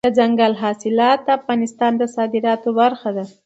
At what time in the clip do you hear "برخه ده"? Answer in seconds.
2.79-3.25